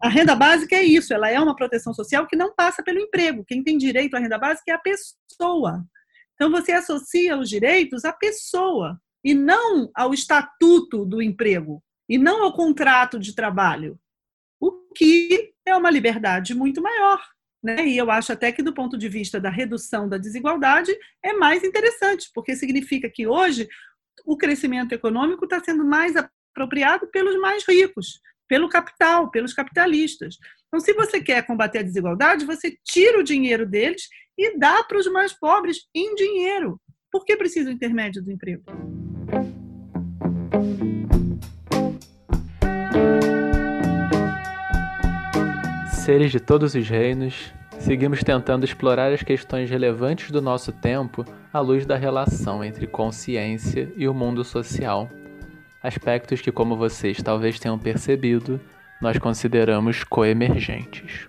[0.00, 3.44] A renda básica é isso, ela é uma proteção social que não passa pelo emprego.
[3.46, 5.84] Quem tem direito à renda básica é a pessoa.
[6.34, 12.44] Então você associa os direitos à pessoa e não ao estatuto do emprego e não
[12.44, 13.98] ao contrato de trabalho,
[14.60, 17.20] o que é uma liberdade muito maior.
[17.62, 17.88] Né?
[17.88, 21.64] E eu acho até que, do ponto de vista da redução da desigualdade, é mais
[21.64, 23.68] interessante, porque significa que hoje
[24.24, 30.36] o crescimento econômico está sendo mais apropriado pelos mais ricos, pelo capital, pelos capitalistas.
[30.68, 34.98] Então, se você quer combater a desigualdade, você tira o dinheiro deles e dá para
[34.98, 36.80] os mais pobres em dinheiro.
[37.10, 38.62] Por que precisa o intermédio do emprego?
[45.90, 51.58] Seres de todos os reinos, seguimos tentando explorar as questões relevantes do nosso tempo à
[51.58, 55.10] luz da relação entre consciência e o mundo social.
[55.86, 58.60] Aspectos que, como vocês talvez tenham percebido,
[59.00, 61.28] nós consideramos coemergentes.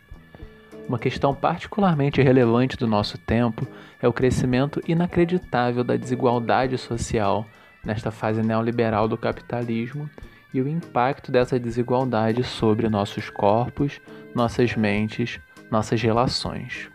[0.90, 3.68] Uma questão particularmente relevante do nosso tempo
[4.02, 7.46] é o crescimento inacreditável da desigualdade social
[7.86, 10.10] nesta fase neoliberal do capitalismo
[10.52, 14.02] e o impacto dessa desigualdade sobre nossos corpos,
[14.34, 16.90] nossas mentes, nossas relações.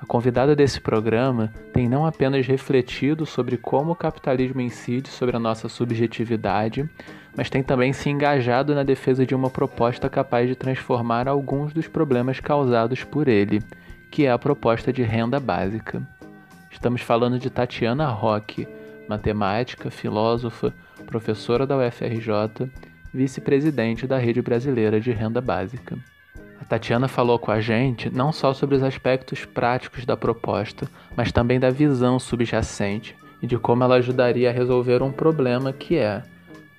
[0.00, 5.38] A convidada desse programa tem não apenas refletido sobre como o capitalismo incide sobre a
[5.38, 6.88] nossa subjetividade,
[7.36, 11.86] mas tem também se engajado na defesa de uma proposta capaz de transformar alguns dos
[11.86, 13.62] problemas causados por ele,
[14.10, 16.02] que é a proposta de renda básica.
[16.70, 18.66] Estamos falando de Tatiana Roque,
[19.06, 20.72] matemática, filósofa,
[21.04, 22.70] professora da UFRJ,
[23.12, 25.98] vice-presidente da Rede Brasileira de Renda Básica.
[26.60, 31.32] A Tatiana falou com a gente não só sobre os aspectos práticos da proposta, mas
[31.32, 36.22] também da visão subjacente e de como ela ajudaria a resolver um problema que é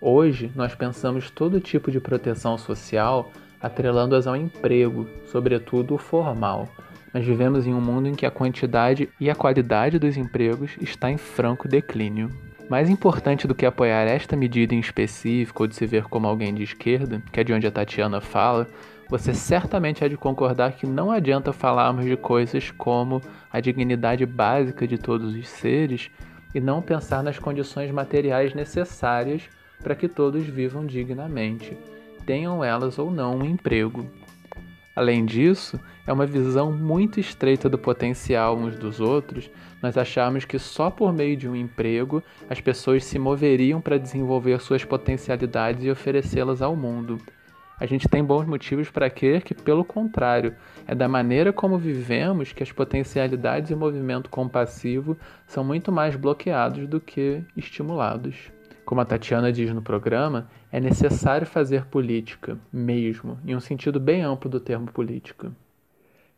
[0.03, 6.67] Hoje, nós pensamos todo tipo de proteção social atrelando-as ao emprego, sobretudo o formal.
[7.13, 11.11] Mas vivemos em um mundo em que a quantidade e a qualidade dos empregos está
[11.11, 12.31] em franco declínio.
[12.67, 16.51] Mais importante do que apoiar esta medida em específico ou de se ver como alguém
[16.51, 18.67] de esquerda, que é de onde a Tatiana fala,
[19.11, 24.87] você certamente há de concordar que não adianta falarmos de coisas como a dignidade básica
[24.87, 26.09] de todos os seres
[26.55, 29.49] e não pensar nas condições materiais necessárias
[29.83, 31.77] para que todos vivam dignamente,
[32.25, 34.09] tenham elas ou não um emprego.
[34.95, 39.51] Além disso, é uma visão muito estreita do potencial uns dos outros
[39.81, 44.61] nós acharmos que só por meio de um emprego as pessoas se moveriam para desenvolver
[44.61, 47.19] suas potencialidades e oferecê-las ao mundo.
[47.81, 50.55] A gente tem bons motivos para crer que, pelo contrário,
[50.87, 56.87] é da maneira como vivemos que as potencialidades e movimento compassivo são muito mais bloqueados
[56.87, 58.51] do que estimulados.
[58.85, 64.21] Como a Tatiana diz no programa, é necessário fazer política, mesmo, em um sentido bem
[64.21, 65.51] amplo do termo política.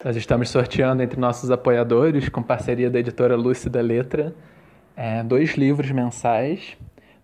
[0.01, 4.33] Nós estamos sorteando entre nossos apoiadores, com parceria da editora Lúcida Letra,
[4.95, 6.77] é, dois livros mensais.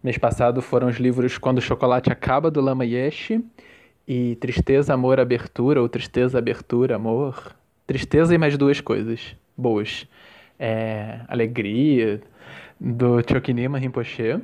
[0.04, 3.42] Mês passado foram os livros Quando o Chocolate Acaba, do Lama Yeshi,
[4.10, 7.56] e Tristeza, Amor, Abertura, ou Tristeza, Abertura, Amor.
[7.86, 10.08] Tristeza e mais duas coisas boas.
[10.58, 12.20] É, alegria,
[12.80, 14.42] do Chokinima Rinpoche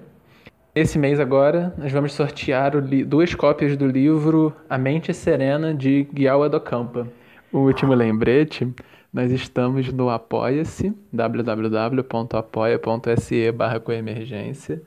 [0.76, 6.50] esse mês agora, nós vamos sortear duas cópias do livro A Mente Serena de Guial
[6.50, 7.08] Docampa.
[7.50, 8.68] O último lembrete,
[9.14, 12.04] nós estamos no Apoia-se, www.apoia.se
[13.54, 14.82] barra coemergência.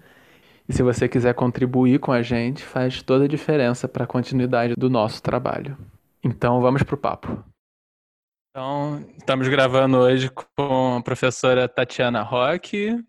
[0.69, 4.75] E se você quiser contribuir com a gente, faz toda a diferença para a continuidade
[4.77, 5.79] do nosso trabalho.
[6.23, 7.43] Então vamos para o papo.
[8.51, 13.03] Então, estamos gravando hoje com a professora Tatiana Roque,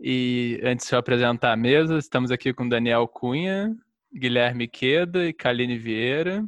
[0.00, 3.74] e antes de eu apresentar a mesa, estamos aqui com Daniel Cunha,
[4.12, 6.44] Guilherme Queda e Kaline Vieira.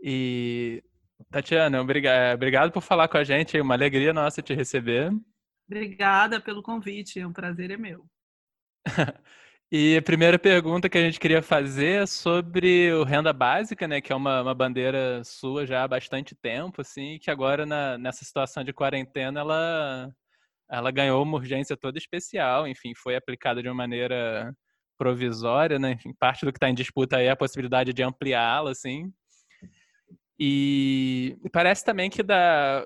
[0.00, 0.82] E
[1.30, 5.12] Tatiana, obrigado, obrigado por falar com a gente, é uma alegria nossa te receber.
[5.68, 8.04] Obrigada pelo convite, é um prazer é meu.
[9.70, 14.00] e a primeira pergunta que a gente queria fazer é sobre o renda básica, né,
[14.00, 18.24] que é uma, uma bandeira sua já há bastante tempo, assim, que agora na, nessa
[18.24, 20.12] situação de quarentena ela
[20.68, 24.52] ela ganhou uma urgência toda especial, enfim, foi aplicada de uma maneira
[24.98, 25.98] provisória, né?
[26.04, 29.12] Em parte do que está em disputa aí é a possibilidade de ampliá-la, assim.
[30.38, 32.84] E parece também que da,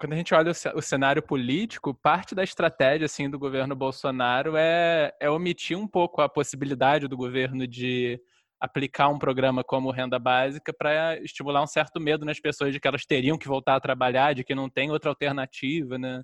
[0.00, 5.14] quando a gente olha o cenário político, parte da estratégia assim do governo Bolsonaro é,
[5.20, 8.18] é omitir um pouco a possibilidade do governo de
[8.58, 12.88] aplicar um programa como renda básica para estimular um certo medo nas pessoas de que
[12.88, 16.22] elas teriam que voltar a trabalhar, de que não tem outra alternativa, né?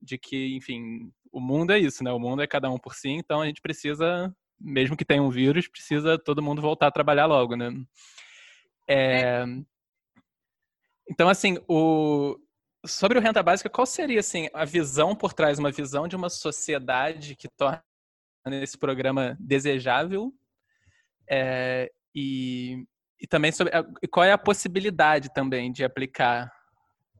[0.00, 2.10] de que, enfim, o mundo é isso, né?
[2.10, 5.30] O mundo é cada um por si, então a gente precisa, mesmo que tenha um
[5.30, 7.70] vírus, precisa todo mundo voltar a trabalhar logo, né?
[8.88, 9.44] É...
[11.08, 12.36] Então, assim, o...
[12.86, 16.30] sobre o renda básica, qual seria assim, a visão por trás, uma visão de uma
[16.30, 17.82] sociedade que torna
[18.46, 20.32] esse programa desejável
[21.28, 21.90] é...
[22.14, 22.84] e...
[23.20, 23.72] e também sobre
[24.10, 26.50] qual é a possibilidade também de aplicar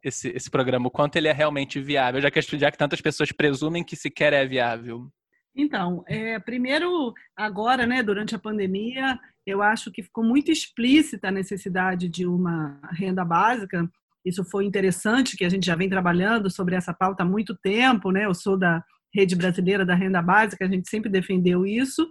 [0.02, 3.32] esse, esse programa, o quanto ele é realmente viável, já que, já que tantas pessoas
[3.32, 5.10] presumem que sequer é viável.
[5.54, 11.32] Então, é, primeiro, agora, né, durante a pandemia, eu acho que ficou muito explícita a
[11.32, 13.90] necessidade de uma renda básica.
[14.24, 18.10] Isso foi interessante, que a gente já vem trabalhando sobre essa pauta há muito tempo,
[18.10, 18.26] né?
[18.26, 18.82] Eu sou da
[19.14, 22.06] Rede Brasileira da Renda Básica, a gente sempre defendeu isso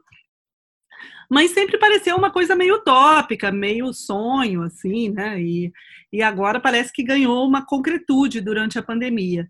[1.29, 5.39] mas sempre pareceu uma coisa meio utópica, meio sonho, assim, né?
[5.39, 5.71] E,
[6.11, 9.47] e agora parece que ganhou uma concretude durante a pandemia.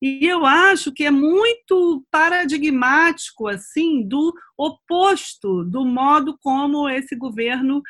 [0.00, 7.80] E eu acho que é muito paradigmático, assim, do oposto do modo como esse governo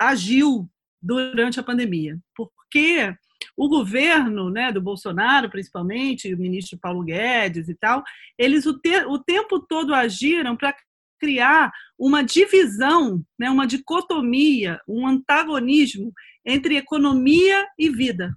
[0.00, 0.66] agiu
[1.00, 2.18] durante a pandemia.
[2.34, 3.14] Porque
[3.56, 8.02] o governo né, do Bolsonaro, principalmente, o ministro Paulo Guedes e tal,
[8.38, 10.74] eles o, te o tempo todo agiram para
[11.20, 16.12] criar uma divisão, né, uma dicotomia, um antagonismo
[16.44, 18.34] entre economia e vida.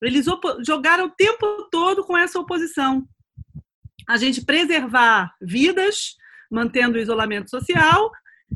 [0.00, 0.26] Eles
[0.64, 3.04] jogaram o tempo todo com essa oposição.
[4.08, 6.16] A gente preservar vidas,
[6.50, 8.10] mantendo o isolamento social,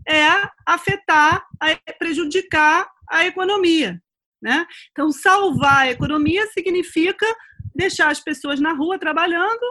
[0.09, 4.03] é afetar, é prejudicar a economia.
[4.45, 4.67] Né?
[4.93, 7.25] Então, salvar a economia significa
[7.75, 9.63] deixar as pessoas na rua trabalhando,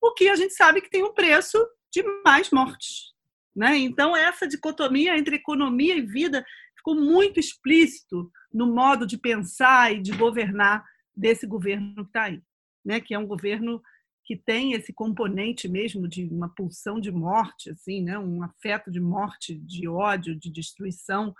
[0.00, 1.58] o que a gente sabe que tem um preço
[1.92, 3.10] de mais mortes.
[3.54, 3.76] Né?
[3.78, 6.46] Então, essa dicotomia entre economia e vida
[6.76, 10.84] ficou muito explícito no modo de pensar e de governar
[11.14, 12.40] desse governo que está aí,
[12.84, 13.00] né?
[13.00, 13.82] que é um governo
[14.24, 18.16] que tem esse componente mesmo de uma pulsão de morte, assim, né?
[18.16, 21.34] um afeto de morte, de ódio, de destruição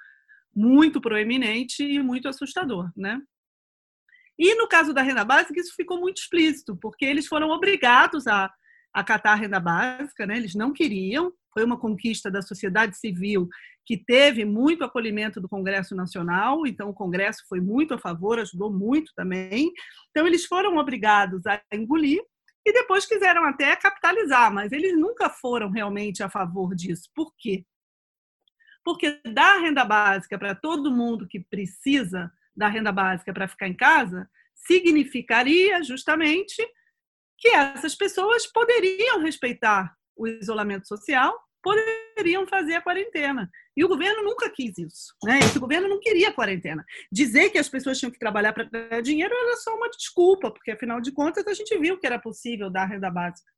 [0.54, 2.90] muito proeminente e muito assustador.
[2.96, 3.20] Né?
[4.38, 8.50] E no caso da renda básica, isso ficou muito explícito, porque eles foram obrigados a
[8.92, 10.36] acatar a renda básica, né?
[10.36, 13.48] eles não queriam, foi uma conquista da sociedade civil
[13.86, 18.72] que teve muito acolhimento do Congresso Nacional, então o Congresso foi muito a favor, ajudou
[18.72, 19.72] muito também.
[20.10, 22.22] Então eles foram obrigados a engolir
[22.64, 27.10] e depois quiseram até capitalizar, mas eles nunca foram realmente a favor disso.
[27.14, 27.64] Por quê?
[28.90, 33.76] Porque dar renda básica para todo mundo que precisa da renda básica para ficar em
[33.76, 36.56] casa significaria justamente
[37.38, 43.48] que essas pessoas poderiam respeitar o isolamento social, poderiam fazer a quarentena.
[43.76, 45.14] E o governo nunca quis isso.
[45.24, 45.38] Né?
[45.38, 46.84] Esse governo não queria a quarentena.
[47.12, 50.72] Dizer que as pessoas tinham que trabalhar para ganhar dinheiro era só uma desculpa, porque
[50.72, 53.48] afinal de contas a gente viu que era possível dar renda básica.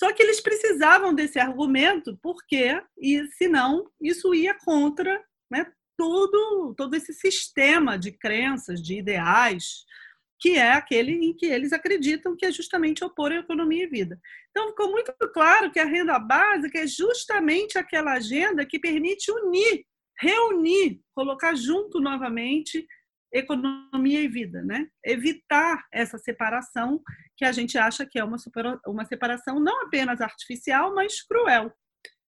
[0.00, 6.96] Só que eles precisavam desse argumento, porque, e senão, isso ia contra né, todo, todo
[6.96, 9.84] esse sistema de crenças, de ideais,
[10.40, 14.18] que é aquele em que eles acreditam que é justamente opor a economia e vida.
[14.50, 19.84] Então, ficou muito claro que a renda básica é justamente aquela agenda que permite unir,
[20.18, 22.88] reunir, colocar junto novamente
[23.32, 24.88] economia e vida, né?
[25.04, 27.02] Evitar essa separação
[27.36, 28.36] que a gente acha que é uma,
[28.86, 31.72] uma separação não apenas artificial, mas cruel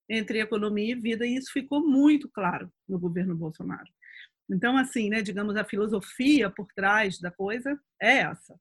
[0.09, 3.87] entre economia e vida, e isso ficou muito claro no governo Bolsonaro.
[4.49, 8.59] Então, assim, né, digamos, a filosofia por trás da coisa é essa.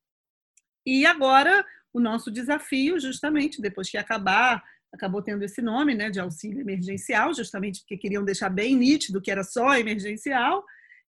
[0.85, 6.21] E agora, o nosso desafio, justamente, depois que acabar, acabou tendo esse nome, né, de
[6.21, 10.63] auxílio emergencial, justamente porque queriam deixar bem nítido que era só emergencial,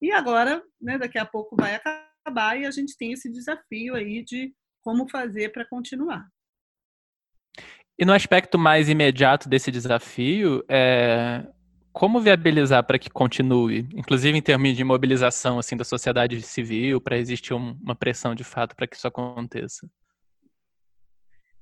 [0.02, 4.24] e agora, né, daqui a pouco vai acabar e a gente tem esse desafio aí
[4.24, 6.28] de como fazer para continuar.
[8.00, 11.48] E no aspecto mais imediato desse desafio, é,
[11.92, 17.18] como viabilizar para que continue, inclusive em termos de mobilização assim da sociedade civil, para
[17.18, 19.90] existir um, uma pressão de fato para que isso aconteça?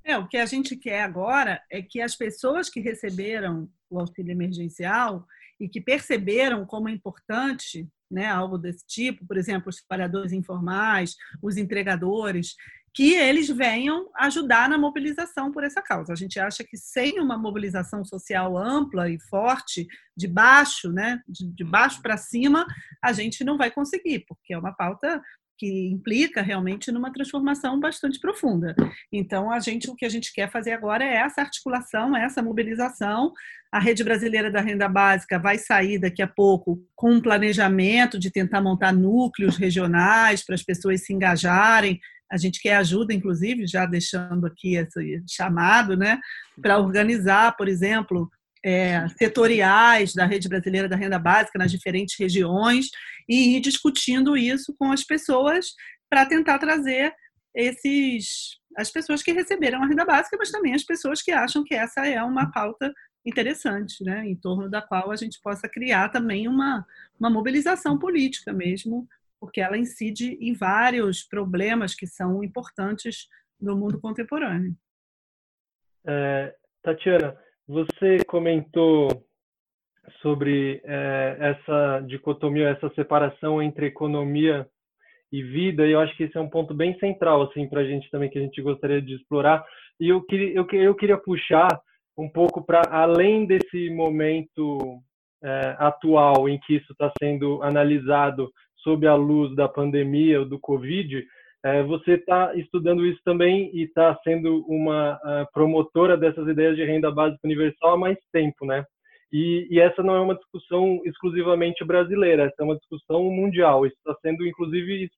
[0.04, 4.34] É, o que a gente quer agora é que as pessoas que receberam o auxílio
[4.34, 5.26] emergencial
[5.60, 11.16] e que perceberam como é importante né, algo desse tipo, por exemplo, os trabalhadores informais,
[11.42, 12.56] os entregadores,
[12.96, 16.14] que eles venham ajudar na mobilização por essa causa.
[16.14, 19.86] A gente acha que sem uma mobilização social ampla e forte,
[20.16, 22.66] de baixo, né, de, baixo para cima,
[23.04, 25.22] a gente não vai conseguir, porque é uma pauta
[25.58, 28.76] que implica realmente numa transformação bastante profunda.
[29.12, 33.34] Então, a gente, o que a gente quer fazer agora é essa articulação, essa mobilização.
[33.72, 38.32] A Rede Brasileira da Renda Básica vai sair daqui a pouco com um planejamento de
[38.32, 42.00] tentar montar núcleos regionais para as pessoas se engajarem
[42.32, 46.20] a gente quer ajuda, inclusive, já deixando aqui esse chamado, né,
[46.62, 48.30] para organizar, por exemplo,
[48.66, 52.88] é, setoriais da rede brasileira da renda básica nas diferentes regiões
[53.30, 55.68] e ir discutindo isso com as pessoas
[56.10, 57.14] para tentar trazer
[57.54, 61.74] esses as pessoas que receberam a renda básica, mas também as pessoas que acham que
[61.74, 62.92] essa é uma pauta
[63.26, 66.86] interessante, né, em torno da qual a gente possa criar também uma,
[67.18, 69.08] uma mobilização política mesmo,
[69.40, 73.30] porque ela incide em vários problemas que são importantes
[73.60, 74.76] no mundo contemporâneo.
[76.06, 76.54] É,
[76.84, 79.08] Tatiana, você comentou
[80.22, 84.68] sobre é, essa dicotomia, essa separação entre economia
[85.32, 87.86] e vida, e eu acho que esse é um ponto bem central assim para a
[87.86, 89.66] gente também que a gente gostaria de explorar.
[90.00, 91.68] E eu queria, eu, eu queria puxar
[92.18, 95.02] um pouco para além desse momento
[95.44, 100.60] é, atual em que isso está sendo analisado sob a luz da pandemia ou do
[100.60, 101.26] Covid,
[101.88, 105.20] você está estudando isso também e está sendo uma
[105.52, 108.86] promotora dessas ideias de renda básica universal há mais tempo, né?
[109.32, 113.86] E, e, essa não é uma discussão exclusivamente brasileira, essa é uma discussão mundial.
[113.86, 115.10] Isso está sendo, inclusive,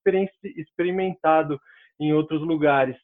[0.56, 1.60] experimentado
[2.00, 2.96] em outros lugares.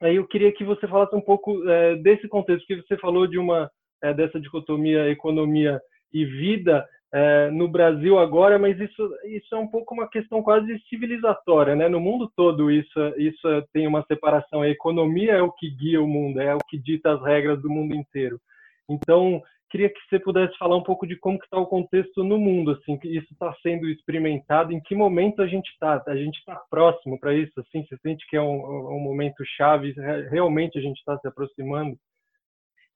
[0.00, 3.38] Aí eu queria que você falasse um pouco é, desse contexto, que você falou de
[3.38, 3.70] uma
[4.02, 5.80] é, dessa dicotomia economia
[6.12, 10.78] e vida é, no Brasil agora, mas isso isso é um pouco uma questão quase
[10.88, 11.88] civilizatória, né?
[11.88, 14.62] No mundo todo isso isso tem uma separação.
[14.62, 17.70] A economia é o que guia o mundo, é o que dita as regras do
[17.70, 18.40] mundo inteiro.
[18.88, 22.72] Então queria que você pudesse falar um pouco de como está o contexto no mundo,
[22.72, 26.56] assim, que isso está sendo experimentado, em que momento a gente está, a gente está
[26.70, 29.94] próximo para isso, assim, você sente que é um, um momento chave,
[30.30, 31.96] realmente a gente está se aproximando?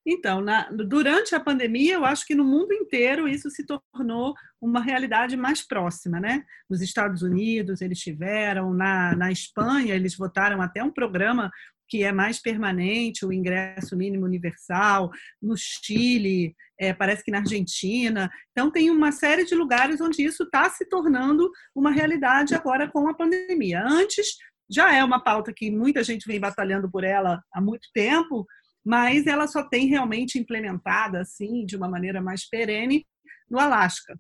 [0.06, 4.80] Então, na, durante a pandemia, eu acho que no mundo inteiro isso se tornou uma
[4.80, 6.44] realidade mais próxima, né?
[6.68, 11.50] Nos Estados Unidos eles tiveram, na, na Espanha eles votaram até um programa
[11.90, 15.10] que é mais permanente, o ingresso mínimo universal,
[15.42, 18.30] no Chile, é, parece que na Argentina.
[18.52, 23.08] Então, tem uma série de lugares onde isso está se tornando uma realidade agora com
[23.08, 23.82] a pandemia.
[23.84, 24.36] Antes,
[24.70, 28.46] já é uma pauta que muita gente vem batalhando por ela há muito tempo,
[28.84, 33.06] mas ela só tem realmente implementada assim de uma maneira mais perene
[33.48, 34.18] no Alasca.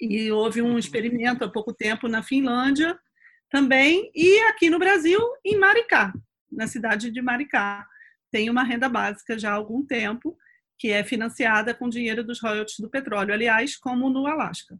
[0.00, 2.98] E houve um experimento há pouco tempo na Finlândia
[3.50, 6.12] também e aqui no Brasil em Maricá
[6.54, 7.86] na cidade de Maricá.
[8.30, 10.36] Tem uma renda básica já há algum tempo,
[10.78, 14.78] que é financiada com dinheiro dos royalties do petróleo, aliás, como no Alasca.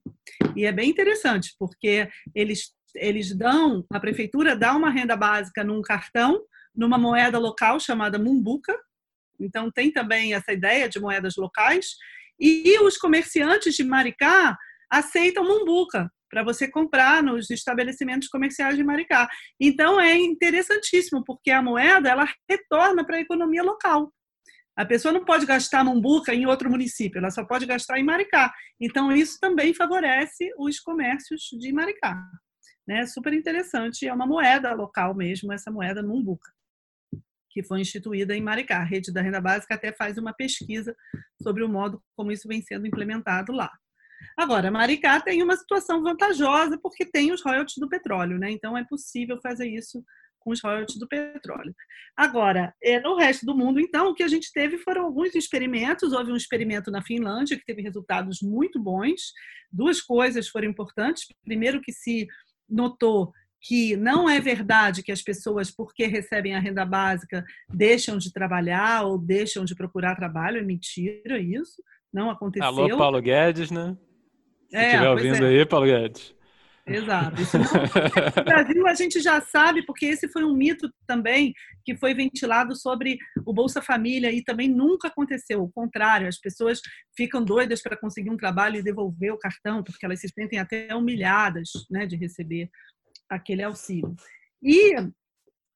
[0.56, 5.82] E é bem interessante, porque eles, eles dão, a prefeitura dá uma renda básica num
[5.82, 6.42] cartão,
[6.74, 8.76] numa moeda local chamada Mumbuca,
[9.38, 11.96] então tem também essa ideia de moedas locais,
[12.38, 14.56] e os comerciantes de Maricá
[14.90, 19.28] aceitam Mumbuca, para você comprar nos estabelecimentos comerciais de Maricá.
[19.60, 24.12] Então é interessantíssimo, porque a moeda ela retorna para a economia local.
[24.76, 28.52] A pessoa não pode gastar Mumbuca em outro município, ela só pode gastar em Maricá.
[28.80, 32.20] Então isso também favorece os comércios de Maricá.
[32.84, 33.06] Né?
[33.06, 36.50] Super interessante, é uma moeda local mesmo, essa moeda Mumbuca
[37.54, 38.78] que foi instituída em Maricá.
[38.78, 40.94] A rede da renda básica até faz uma pesquisa
[41.40, 43.70] sobre o modo como isso vem sendo implementado lá.
[44.36, 48.50] Agora, Maricá tem uma situação vantajosa porque tem os royalties do petróleo, né?
[48.50, 50.04] Então é possível fazer isso
[50.40, 51.74] com os royalties do petróleo.
[52.16, 56.12] Agora, é, no resto do mundo, então, o que a gente teve foram alguns experimentos.
[56.12, 59.32] Houve um experimento na Finlândia que teve resultados muito bons.
[59.72, 61.26] Duas coisas foram importantes.
[61.44, 62.26] Primeiro, que se
[62.68, 63.32] notou
[63.64, 67.42] que não é verdade que as pessoas, porque recebem a renda básica,
[67.72, 70.58] deixam de trabalhar ou deixam de procurar trabalho.
[70.58, 71.82] É mentira isso.
[72.12, 72.68] Não aconteceu.
[72.68, 73.96] Alô, Paulo Guedes, né?
[74.68, 75.48] Se é, estiver ouvindo é.
[75.48, 76.34] aí, Paulo Guedes.
[76.86, 77.40] Exato.
[78.36, 82.76] no Brasil a gente já sabe, porque esse foi um mito também que foi ventilado
[82.76, 83.16] sobre
[83.46, 85.62] o Bolsa Família e também nunca aconteceu.
[85.62, 86.82] O contrário, as pessoas
[87.16, 90.94] ficam doidas para conseguir um trabalho e devolver o cartão, porque elas se sentem até
[90.94, 92.68] humilhadas né, de receber
[93.28, 94.14] aquele auxílio.
[94.62, 94.94] E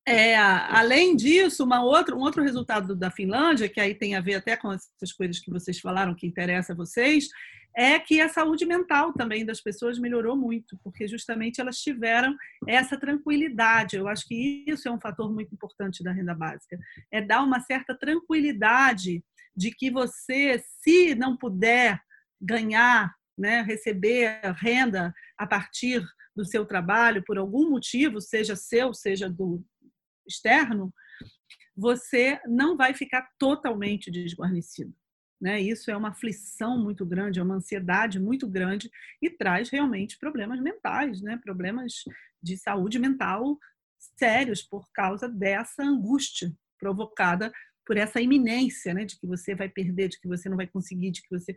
[0.07, 4.37] é, além disso, uma outra, um outro resultado da Finlândia, que aí tem a ver
[4.37, 7.29] até com essas coisas que vocês falaram que interessa a vocês,
[7.77, 12.35] é que a saúde mental também das pessoas melhorou muito, porque justamente elas tiveram
[12.67, 13.97] essa tranquilidade.
[13.97, 16.79] Eu acho que isso é um fator muito importante da renda básica,
[17.13, 19.23] é dar uma certa tranquilidade
[19.55, 22.01] de que você, se não puder
[22.41, 26.05] ganhar, né, receber renda a partir
[26.35, 29.65] do seu trabalho por algum motivo, seja seu, seja do
[30.27, 30.93] externo,
[31.77, 34.95] você não vai ficar totalmente desguarnecido.
[35.41, 35.61] Né?
[35.61, 38.91] Isso é uma aflição muito grande, é uma ansiedade muito grande
[39.23, 41.39] e traz realmente problemas mentais, né?
[41.43, 42.03] problemas
[42.43, 43.57] de saúde mental
[44.17, 47.53] sérios por causa dessa angústia provocada
[47.85, 51.11] por essa iminência, né, de que você vai perder, de que você não vai conseguir,
[51.11, 51.57] de que você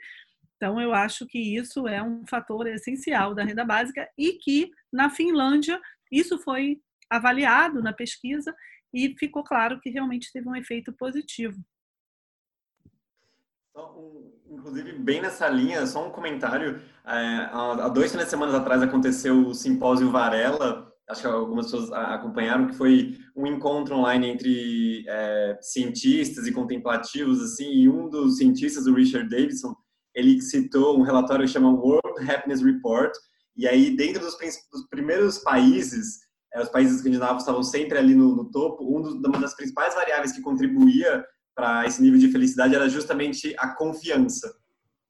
[0.61, 5.09] então, eu acho que isso é um fator essencial da renda básica e que, na
[5.09, 8.55] Finlândia, isso foi avaliado na pesquisa
[8.93, 11.59] e ficou claro que realmente teve um efeito positivo.
[14.47, 16.79] Inclusive, bem nessa linha, só um comentário.
[17.07, 22.67] É, há dois, três semanas atrás aconteceu o Simpósio Varela, acho que algumas pessoas acompanharam,
[22.67, 28.85] que foi um encontro online entre é, cientistas e contemplativos, assim, e um dos cientistas,
[28.85, 29.75] o Richard Davidson,
[30.15, 33.11] ele citou um relatório que chama World Happiness Report,
[33.55, 34.35] e aí dentro dos,
[34.71, 36.19] dos primeiros países,
[36.53, 40.31] é, os países escandinavos estavam sempre ali no, no topo, um uma das principais variáveis
[40.31, 41.23] que contribuía
[41.55, 44.53] para esse nível de felicidade era justamente a confiança.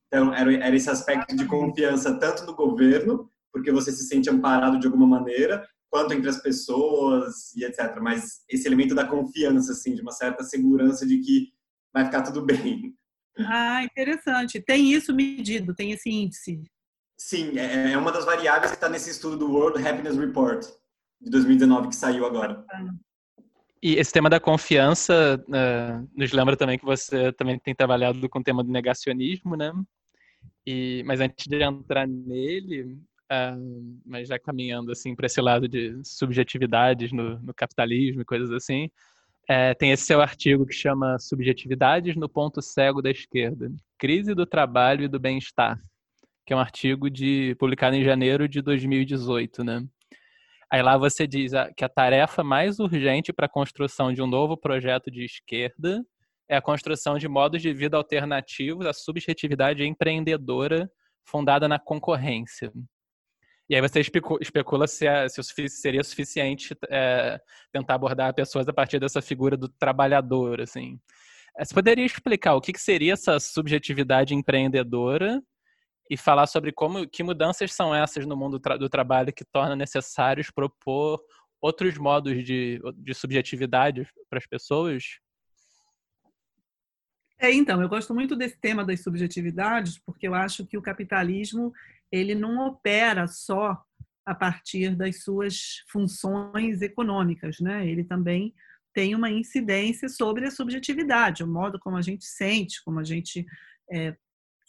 [0.08, 4.79] Então, era, era esse aspecto de confiança tanto no governo, porque você se sente amparado
[4.79, 7.98] de alguma maneira, quanto entre as pessoas e etc.
[8.01, 11.50] Mas esse elemento da confiança, assim, de uma certa segurança de que
[11.93, 12.96] vai ficar tudo bem.
[13.38, 14.62] Ah, interessante.
[14.62, 16.62] Tem isso medido, tem esse índice.
[17.18, 20.66] Sim, é, é uma das variáveis que está nesse estudo do World Happiness Report
[21.22, 22.66] de 2019 que saiu agora.
[23.82, 28.40] E esse tema da confiança uh, nos lembra também que você também tem trabalhado com
[28.40, 29.72] o tema do negacionismo, né?
[30.66, 33.00] E, mas antes de entrar nele,
[33.32, 38.52] uh, mas já caminhando assim para esse lado de subjetividades no, no capitalismo e coisas
[38.52, 38.90] assim,
[39.51, 44.46] é, tem esse seu artigo que chama Subjetividades no Ponto Cego da Esquerda: Crise do
[44.46, 45.77] Trabalho e do Bem-Estar,
[46.46, 49.86] que é um artigo de, publicado em janeiro de 2018, né?
[50.72, 54.55] Aí lá você diz que a tarefa mais urgente para a construção de um novo
[54.55, 56.01] projeto de esquerda
[56.48, 60.89] é a construção de modos de vida alternativos à subjetividade empreendedora
[61.25, 62.72] fundada na concorrência.
[63.72, 67.40] E aí você especula se, é, se seria suficiente é,
[67.72, 71.00] tentar abordar pessoas a partir dessa figura do trabalhador, assim.
[71.58, 75.42] É, você poderia explicar o que, que seria essa subjetividade empreendedora
[76.10, 80.51] e falar sobre como que mudanças são essas no mundo do trabalho que torna necessários
[80.51, 81.22] propor
[81.62, 85.21] outros modos de, de subjetividade para as pessoas?
[87.44, 91.74] É, então, eu gosto muito desse tema das subjetividades, porque eu acho que o capitalismo
[92.12, 93.84] ele não opera só
[94.24, 97.88] a partir das suas funções econômicas, né?
[97.88, 98.54] Ele também
[98.94, 103.44] tem uma incidência sobre a subjetividade, o modo como a gente sente, como a gente
[103.92, 104.16] é,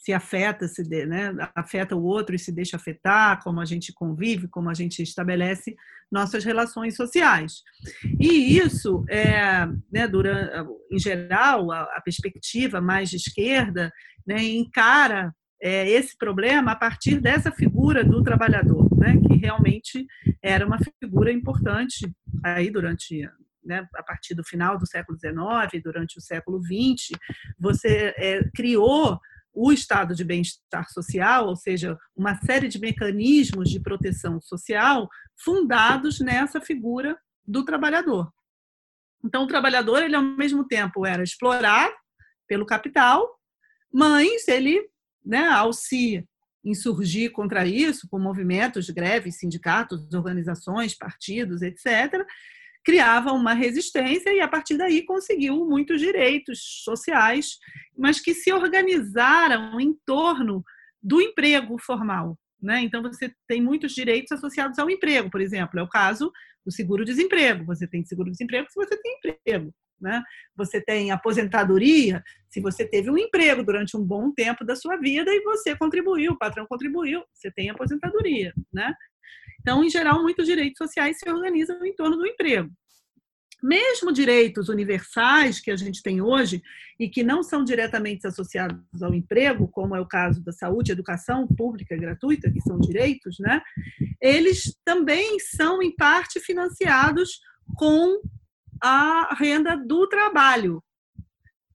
[0.03, 3.93] se afeta, se de, né, afeta o outro e se deixa afetar, como a gente
[3.93, 5.77] convive, como a gente estabelece
[6.11, 7.63] nossas relações sociais.
[8.19, 10.51] E isso, é, né, durante,
[10.91, 13.93] em geral, a, a, perspectiva mais de esquerda
[14.27, 20.05] né, encara é, esse problema a partir dessa figura do trabalhador, né, que realmente
[20.41, 22.13] era uma figura importante
[22.43, 23.25] aí durante
[23.63, 27.17] né, a partir do final do século XIX, durante o século XX,
[27.57, 29.17] você é, criou
[29.53, 36.19] o estado de bem-estar social, ou seja, uma série de mecanismos de proteção social fundados
[36.19, 38.31] nessa figura do trabalhador.
[39.23, 41.93] Então, o trabalhador, ele ao mesmo tempo era explorado
[42.47, 43.39] pelo capital,
[43.91, 44.89] mas ele,
[45.23, 46.27] né, ao se
[46.63, 52.25] insurgir contra isso, com movimentos, greves, sindicatos, organizações, partidos, etc.,
[52.83, 57.57] criava uma resistência e, a partir daí, conseguiu muitos direitos sociais,
[57.97, 60.63] mas que se organizaram em torno
[61.01, 62.37] do emprego formal.
[62.61, 62.81] Né?
[62.81, 66.31] Então, você tem muitos direitos associados ao emprego, por exemplo, é o caso
[66.65, 67.65] do seguro-desemprego.
[67.65, 69.73] Você tem seguro-desemprego se você tem emprego.
[69.99, 70.21] Né?
[70.55, 75.33] Você tem aposentadoria se você teve um emprego durante um bom tempo da sua vida
[75.33, 78.53] e você contribuiu, o patrão contribuiu, você tem aposentadoria.
[78.71, 78.93] Né?
[79.61, 82.69] Então, em geral, muitos direitos sociais se organizam em torno do emprego.
[83.61, 86.61] Mesmo direitos universais que a gente tem hoje
[86.99, 91.47] e que não são diretamente associados ao emprego, como é o caso da saúde, educação
[91.47, 93.61] pública gratuita, que são direitos, né?
[94.21, 97.39] Eles também são em parte financiados
[97.77, 98.21] com
[98.81, 100.83] a renda do trabalho,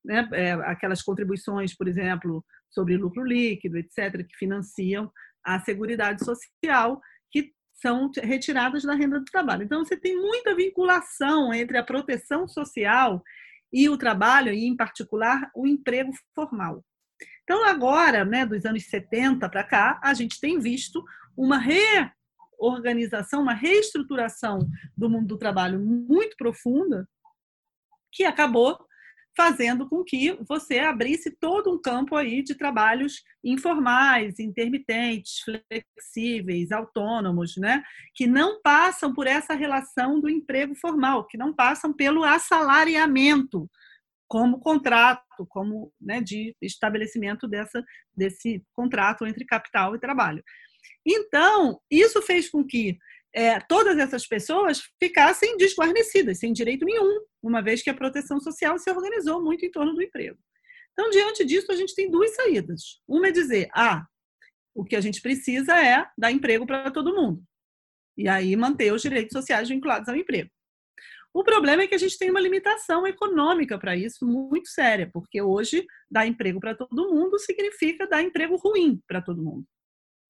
[0.05, 0.29] né?
[0.33, 5.11] É, aquelas contribuições, por exemplo, sobre lucro líquido, etc., que financiam
[5.43, 7.01] a seguridade social,
[7.81, 9.63] são retiradas da renda do trabalho.
[9.63, 13.23] Então, você tem muita vinculação entre a proteção social
[13.73, 16.85] e o trabalho, e, em particular, o emprego formal.
[17.45, 21.05] Então, agora, né, dos anos 70 para cá, a gente tem visto
[21.37, 27.09] uma reorganização, uma reestruturação do mundo do trabalho muito profunda,
[28.13, 28.88] que acabou
[29.37, 37.57] fazendo com que você abrisse todo um campo aí de trabalhos informais, intermitentes, flexíveis, autônomos,
[37.57, 37.83] né?
[38.15, 43.71] que não passam por essa relação do emprego formal, que não passam pelo assalariamento,
[44.27, 47.83] como contrato, como né, de estabelecimento dessa,
[48.15, 50.45] desse contrato entre capital e trabalho.
[51.07, 52.99] Então, isso fez com que
[53.35, 58.79] é, todas essas pessoas ficassem desguarnecidas, sem direito nenhum, uma vez que a proteção social
[58.79, 60.39] se organizou muito em torno do emprego.
[60.93, 63.01] Então, diante disso, a gente tem duas saídas.
[63.07, 64.05] Uma é dizer, ah,
[64.75, 67.43] o que a gente precisa é dar emprego para todo mundo.
[68.17, 70.51] E aí manter os direitos sociais vinculados ao emprego.
[71.33, 75.41] O problema é que a gente tem uma limitação econômica para isso muito séria, porque
[75.41, 79.65] hoje dar emprego para todo mundo significa dar emprego ruim para todo mundo.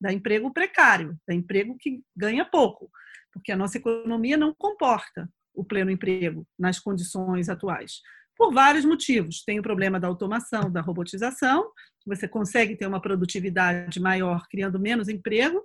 [0.00, 2.90] Dar emprego precário, dar emprego que ganha pouco,
[3.32, 8.00] porque a nossa economia não comporta o pleno emprego nas condições atuais.
[8.36, 9.42] Por vários motivos.
[9.42, 11.72] Tem o problema da automação, da robotização,
[12.06, 15.62] você consegue ter uma produtividade maior criando menos emprego,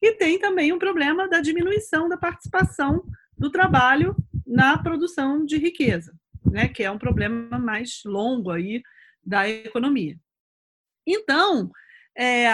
[0.00, 3.04] e tem também o problema da diminuição da participação
[3.36, 8.82] do trabalho na produção de riqueza, né, que é um problema mais longo aí
[9.24, 10.16] da economia.
[11.06, 11.70] Então,
[12.16, 12.46] é,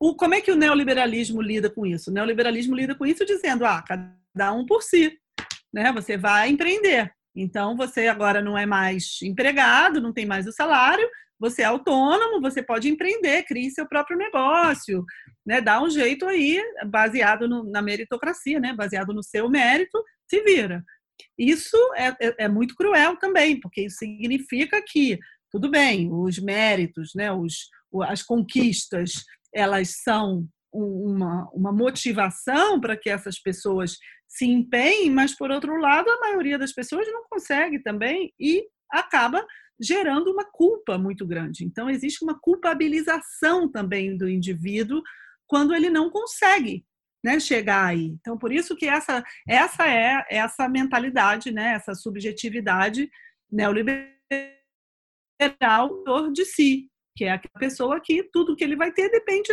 [0.00, 2.10] o, como é que o neoliberalismo lida com isso?
[2.10, 5.12] O neoliberalismo lida com isso dizendo, ah, cada um por si,
[5.72, 5.92] né?
[5.92, 7.12] Você vai empreender.
[7.36, 11.06] Então, você agora não é mais empregado, não tem mais o salário,
[11.38, 15.04] você é autônomo, você pode empreender, crie seu próprio negócio,
[15.46, 15.60] né?
[15.60, 18.72] Dá um jeito aí, baseado no, na meritocracia, né?
[18.72, 20.82] Baseado no seu mérito, se vira.
[21.38, 25.18] Isso é, é, é, muito cruel também, porque isso significa que,
[25.50, 27.68] tudo bem, os méritos, né, os,
[28.04, 29.12] as conquistas,
[29.54, 33.96] elas são uma, uma motivação para que essas pessoas
[34.28, 39.44] se empenhem, mas, por outro lado, a maioria das pessoas não consegue também e acaba
[39.80, 41.64] gerando uma culpa muito grande.
[41.64, 45.02] Então, existe uma culpabilização também do indivíduo
[45.46, 46.84] quando ele não consegue
[47.24, 48.16] né, chegar aí.
[48.20, 53.10] Então, por isso que essa, essa é essa mentalidade, né, essa subjetividade
[53.50, 54.14] neoliberal
[56.32, 59.52] de si, que é aquela pessoa que tudo que ele vai ter depende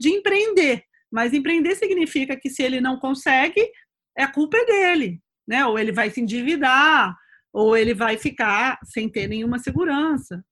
[0.00, 0.84] de empreender.
[1.10, 3.68] Mas empreender significa que se ele não consegue,
[4.16, 5.66] é a culpa dele, né?
[5.66, 7.16] Ou ele vai se endividar,
[7.52, 10.44] ou ele vai ficar sem ter nenhuma segurança.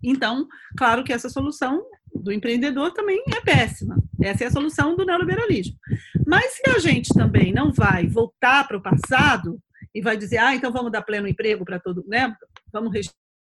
[0.00, 0.46] Então,
[0.78, 3.96] claro que essa solução do empreendedor também é péssima.
[4.22, 5.76] Essa é a solução do neoliberalismo.
[6.24, 9.58] Mas se a gente também não vai voltar para o passado
[9.92, 12.32] e vai dizer, ah, então vamos dar pleno emprego para todo, né?
[12.72, 12.92] Vamos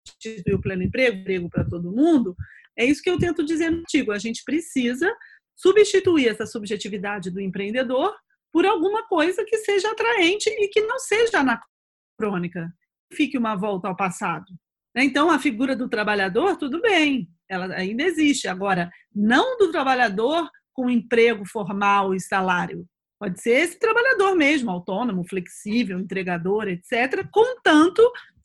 [0.06, 2.36] restituir o pleno emprego, emprego para todo mundo.
[2.76, 4.12] É isso que eu tento dizer no artigo.
[4.12, 5.12] A gente precisa
[5.56, 8.14] substituir essa subjetividade do empreendedor
[8.52, 12.72] por alguma coisa que seja atraente e que não seja anacrônica.
[13.12, 14.46] Fique uma volta ao passado.
[14.94, 18.46] Então, a figura do trabalhador, tudo bem, ela ainda existe.
[18.46, 22.86] Agora, não do trabalhador com emprego formal e salário.
[23.18, 28.02] Pode ser esse trabalhador mesmo, autônomo, flexível, entregador, etc., contanto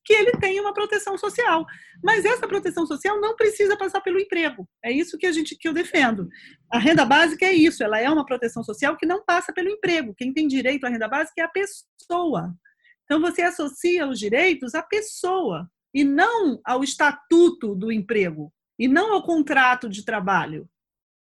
[0.07, 1.65] que ele tenha uma proteção social.
[2.01, 4.65] Mas essa proteção social não precisa passar pelo emprego.
[4.81, 6.29] É isso que a gente que eu defendo.
[6.71, 10.15] A renda básica é isso, ela é uma proteção social que não passa pelo emprego.
[10.15, 12.55] Quem tem direito à renda básica é a pessoa.
[13.03, 19.11] Então você associa os direitos à pessoa e não ao estatuto do emprego e não
[19.11, 20.69] ao contrato de trabalho,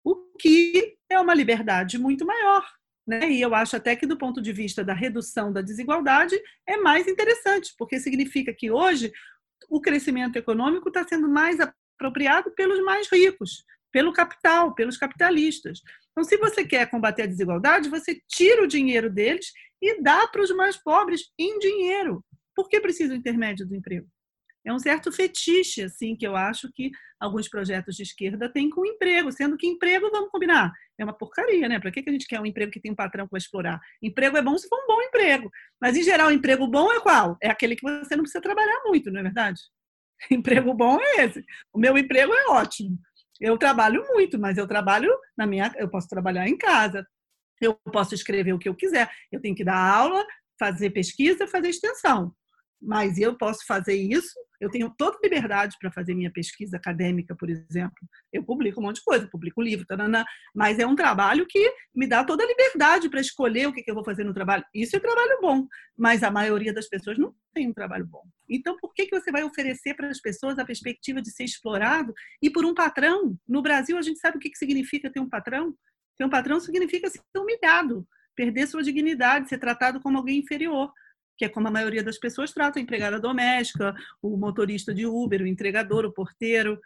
[0.03, 2.65] o que é uma liberdade muito maior.
[3.07, 3.31] Né?
[3.31, 7.07] E eu acho até que, do ponto de vista da redução da desigualdade, é mais
[7.07, 9.11] interessante, porque significa que hoje
[9.69, 15.81] o crescimento econômico está sendo mais apropriado pelos mais ricos, pelo capital, pelos capitalistas.
[16.11, 20.41] Então, se você quer combater a desigualdade, você tira o dinheiro deles e dá para
[20.41, 22.23] os mais pobres em dinheiro.
[22.55, 24.07] Por que precisa o intermédio do emprego?
[24.65, 28.85] É um certo fetiche, assim, que eu acho que alguns projetos de esquerda têm com
[28.85, 31.79] emprego, sendo que emprego, vamos combinar, é uma porcaria, né?
[31.79, 33.79] Para que a gente quer um emprego que tem um patrão que vai explorar?
[34.01, 37.37] Emprego é bom se for um bom emprego, mas em geral, emprego bom é qual?
[37.41, 39.61] É aquele que você não precisa trabalhar muito, não é verdade?
[40.29, 41.43] Emprego bom é esse.
[41.73, 42.97] O meu emprego é ótimo.
[43.39, 47.03] Eu trabalho muito, mas eu trabalho na minha, eu posso trabalhar em casa,
[47.59, 50.23] eu posso escrever o que eu quiser, eu tenho que dar aula,
[50.59, 52.35] fazer pesquisa, fazer extensão
[52.81, 57.49] mas eu posso fazer isso, eu tenho toda liberdade para fazer minha pesquisa acadêmica, por
[57.49, 57.97] exemplo.
[58.31, 62.05] Eu publico um monte de coisa, publico livro, tarana, mas é um trabalho que me
[62.05, 64.63] dá toda a liberdade para escolher o que, que eu vou fazer no trabalho.
[64.71, 68.21] Isso é trabalho bom, mas a maioria das pessoas não tem um trabalho bom.
[68.47, 72.13] Então, por que, que você vai oferecer para as pessoas a perspectiva de ser explorado
[72.39, 73.35] e por um patrão?
[73.47, 75.73] No Brasil, a gente sabe o que, que significa ter um patrão?
[76.15, 80.91] Ter um patrão significa ser humilhado, perder sua dignidade, ser tratado como alguém inferior
[81.41, 85.41] que é como a maioria das pessoas trata a empregada doméstica, o motorista de Uber,
[85.41, 86.79] o entregador, o porteiro.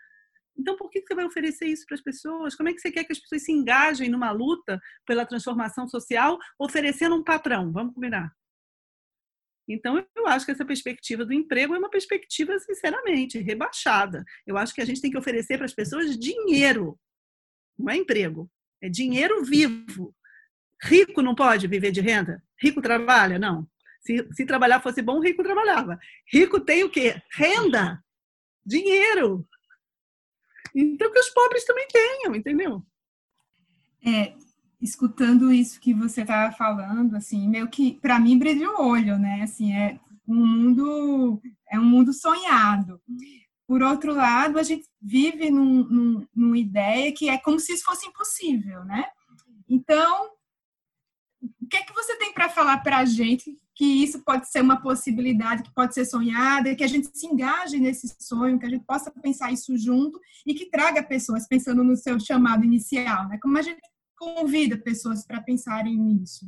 [0.57, 2.55] Então, por que você vai oferecer isso para as pessoas?
[2.55, 6.39] Como é que você quer que as pessoas se engajem numa luta pela transformação social
[6.57, 7.69] oferecendo um patrão?
[7.69, 8.33] Vamos combinar.
[9.67, 14.23] Então, eu acho que essa perspectiva do emprego é uma perspectiva, sinceramente, rebaixada.
[14.47, 16.97] Eu acho que a gente tem que oferecer para as pessoas dinheiro,
[17.77, 18.49] não é emprego,
[18.81, 20.15] é dinheiro vivo.
[20.81, 22.41] Rico não pode viver de renda?
[22.57, 23.37] Rico trabalha?
[23.37, 23.67] Não.
[24.05, 25.97] Se, se trabalhar fosse bom, rico trabalhava.
[26.31, 27.21] Rico tem o quê?
[27.31, 28.03] Renda,
[28.63, 29.47] dinheiro.
[30.75, 32.85] Então, que os pobres também tenham, entendeu?
[34.05, 34.33] É,
[34.81, 39.41] escutando isso que você estava falando, assim, meio que para mim brilha o olho, né?
[39.41, 41.41] Assim, é um mundo
[41.71, 43.01] é um mundo sonhado.
[43.67, 47.83] Por outro lado, a gente vive num, num, numa ideia que é como se isso
[47.83, 49.05] fosse impossível, né?
[49.67, 50.29] Então,
[51.65, 54.61] o que é que você tem para falar para a gente que isso pode ser
[54.61, 58.69] uma possibilidade, que pode ser sonhada, que a gente se engaje nesse sonho, que a
[58.69, 63.37] gente possa pensar isso junto e que traga pessoas pensando no seu chamado inicial, né?
[63.41, 63.81] Como a gente
[64.15, 66.45] convida pessoas para pensarem nisso?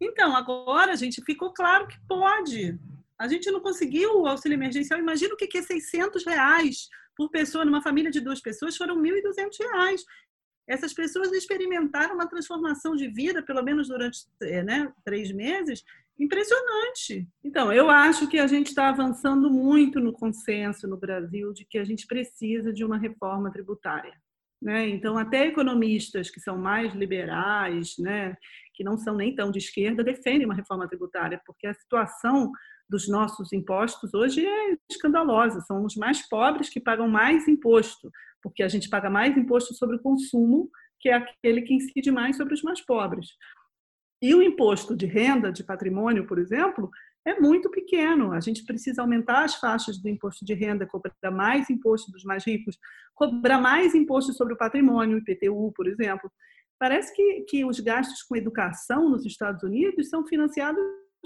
[0.00, 2.80] Então, agora, gente, ficou claro que pode.
[3.18, 4.98] A gente não conseguiu o auxílio emergencial.
[4.98, 9.58] Imagina o que é 600 reais por pessoa numa família de duas pessoas, foram 1.200
[9.60, 10.04] reais.
[10.68, 15.84] Essas pessoas experimentaram uma transformação de vida, pelo menos durante é, né, três meses,
[16.18, 17.26] impressionante.
[17.42, 21.78] Então, eu acho que a gente está avançando muito no consenso no Brasil de que
[21.78, 24.14] a gente precisa de uma reforma tributária.
[24.60, 24.88] Né?
[24.90, 28.36] Então, até economistas que são mais liberais, né,
[28.72, 32.52] que não são nem tão de esquerda, defendem uma reforma tributária, porque a situação
[32.92, 35.62] dos nossos impostos hoje é escandalosa.
[35.62, 38.10] São os mais pobres que pagam mais imposto,
[38.42, 42.36] porque a gente paga mais imposto sobre o consumo, que é aquele que incide mais
[42.36, 43.30] sobre os mais pobres.
[44.20, 46.90] E o imposto de renda, de patrimônio, por exemplo,
[47.24, 48.32] é muito pequeno.
[48.32, 52.44] A gente precisa aumentar as faixas do imposto de renda, cobrar mais imposto dos mais
[52.44, 52.78] ricos,
[53.14, 56.30] cobrar mais imposto sobre o patrimônio, IPTU, por exemplo.
[56.78, 60.82] Parece que, que os gastos com educação nos Estados Unidos são financiados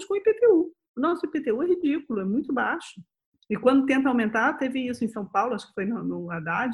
[0.07, 0.71] com IPTU.
[0.97, 3.01] O nosso IPTU é ridículo, é muito baixo.
[3.49, 6.73] E quando tenta aumentar, teve isso em São Paulo, acho que foi no, no Haddad,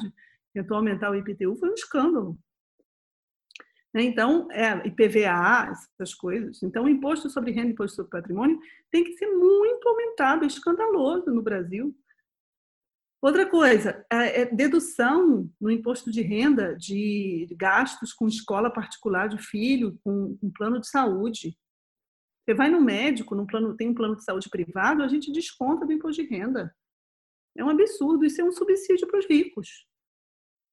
[0.52, 2.38] tentou aumentar o IPTU, foi um escândalo.
[3.92, 4.02] Né?
[4.02, 6.62] Então, é, IPVA, essas coisas.
[6.62, 8.58] Então, o imposto sobre renda e imposto sobre patrimônio
[8.90, 11.94] tem que ser muito aumentado, é escandaloso no Brasil.
[13.22, 19.38] Outra coisa, é, é dedução no imposto de renda de gastos com escola particular de
[19.38, 21.56] filho, com, com plano de saúde.
[22.44, 25.86] Você vai no médico, no plano, tem um plano de saúde privado, a gente desconta
[25.86, 26.74] do imposto de renda.
[27.56, 29.86] É um absurdo, isso é um subsídio para os ricos.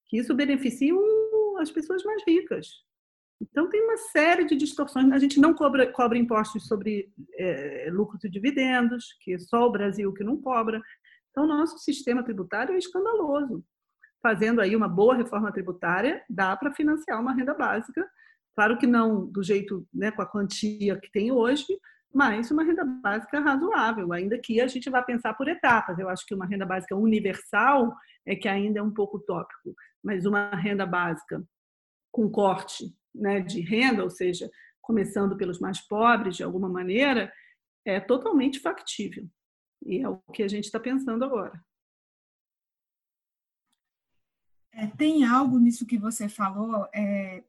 [0.07, 0.93] Que isso beneficia
[1.59, 2.67] as pessoas mais ricas.
[3.39, 5.11] Então, tem uma série de distorções.
[5.11, 9.71] A gente não cobra, cobra impostos sobre é, lucros e dividendos, que é só o
[9.71, 10.81] Brasil que não cobra.
[11.31, 13.63] Então, nosso sistema tributário é escandaloso.
[14.21, 18.07] Fazendo aí uma boa reforma tributária, dá para financiar uma renda básica.
[18.55, 21.65] Claro que não do jeito, né, com a quantia que tem hoje,
[22.13, 25.97] mas uma renda básica razoável, ainda que a gente vá pensar por etapas.
[25.97, 30.25] Eu acho que uma renda básica universal é que ainda é um pouco utópico, mas
[30.25, 31.41] uma renda básica
[32.11, 34.49] com corte né, de renda, ou seja,
[34.81, 37.31] começando pelos mais pobres de alguma maneira,
[37.85, 39.27] é totalmente factível.
[39.85, 41.59] E é o que a gente está pensando agora.
[44.73, 47.43] É, tem algo nisso que você falou, é,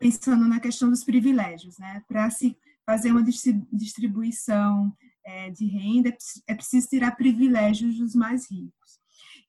[0.00, 2.02] pensando na questão dos privilégios, né?
[2.08, 4.92] Para se fazer uma distribuição
[5.24, 6.16] é, de renda,
[6.48, 8.98] é preciso tirar privilégios dos mais ricos.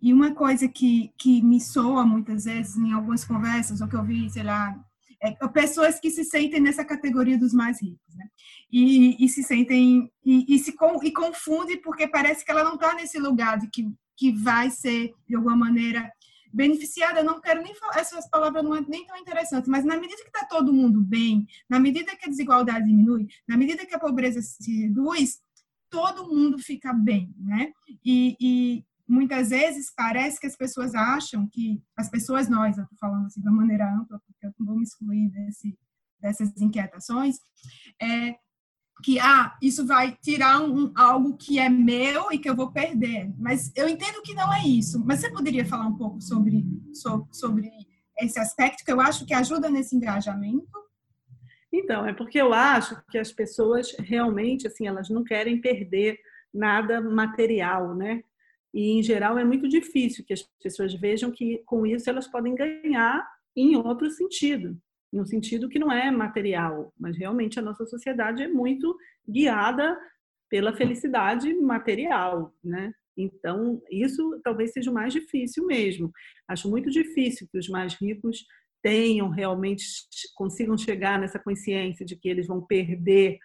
[0.01, 4.03] E uma coisa que, que me soa muitas vezes em algumas conversas, ou que eu
[4.03, 4.77] vi, sei lá,
[5.21, 8.25] é, pessoas que se sentem nessa categoria dos mais ricos, né?
[8.69, 12.93] E, e se sentem e, e se e confunde porque parece que ela não está
[12.95, 13.89] nesse lugar de que
[14.21, 16.11] que vai ser de alguma maneira
[16.53, 17.23] beneficiada.
[17.23, 20.29] Não quero nem falar essas palavras não é nem tão interessantes, mas na medida que
[20.29, 24.41] está todo mundo bem, na medida que a desigualdade diminui, na medida que a pobreza
[24.41, 25.39] se reduz,
[25.89, 27.71] todo mundo fica bem, né?
[28.03, 32.97] E, e, muitas vezes parece que as pessoas acham que as pessoas nós, eu estou
[32.97, 35.77] falando assim de uma maneira ampla, porque eu não vou me excluir desse,
[36.17, 37.35] dessas inquietações,
[38.01, 38.35] é
[39.03, 43.31] que ah, isso vai tirar um, algo que é meu e que eu vou perder.
[43.37, 45.03] Mas eu entendo que não é isso.
[45.05, 47.71] Mas você poderia falar um pouco sobre, sobre, sobre
[48.19, 50.81] esse aspecto que eu acho que ajuda nesse engajamento?
[51.73, 56.19] Então, é porque eu acho que as pessoas realmente, assim, elas não querem perder
[56.53, 58.21] nada material, né?
[58.73, 62.55] E, em geral, é muito difícil que as pessoas vejam que, com isso, elas podem
[62.55, 63.25] ganhar
[63.55, 64.77] em outro sentido,
[65.13, 68.95] em um sentido que não é material, mas realmente a nossa sociedade é muito
[69.27, 69.97] guiada
[70.49, 72.93] pela felicidade material, né?
[73.17, 76.11] Então, isso talvez seja o mais difícil mesmo.
[76.47, 78.45] Acho muito difícil que os mais ricos
[78.81, 79.85] tenham realmente,
[80.35, 83.37] consigam chegar nessa consciência de que eles vão perder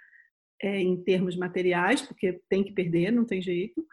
[0.62, 3.84] é, em termos materiais, porque tem que perder, não tem jeito,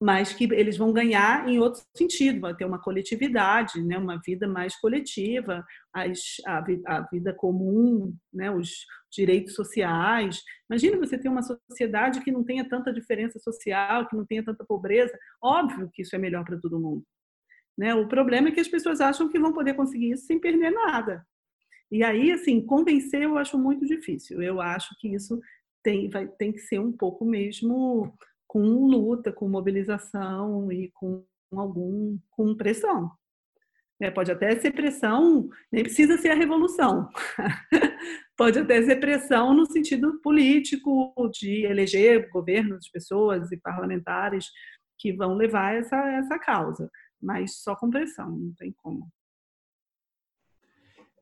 [0.00, 4.46] mas que eles vão ganhar em outro sentido, vai ter uma coletividade, né, uma vida
[4.46, 10.42] mais coletiva, as, a, a, vida comum, né, os direitos sociais.
[10.68, 14.64] Imagina você ter uma sociedade que não tenha tanta diferença social, que não tenha tanta
[14.66, 15.18] pobreza.
[15.42, 17.02] Óbvio que isso é melhor para todo mundo.
[17.76, 17.94] Né?
[17.94, 21.26] O problema é que as pessoas acham que vão poder conseguir isso sem perder nada.
[21.90, 24.42] E aí, assim, convencer eu acho muito difícil.
[24.42, 25.40] Eu acho que isso
[25.82, 28.12] tem, vai, tem que ser um pouco mesmo
[28.56, 33.10] com luta, com mobilização e com algum com pressão.
[34.00, 37.06] É, pode até ser pressão, nem precisa ser a revolução.
[38.34, 44.46] pode até ser pressão no sentido político, de eleger governos, pessoas e parlamentares
[44.98, 46.90] que vão levar essa, essa causa,
[47.20, 49.06] mas só com pressão, não tem como.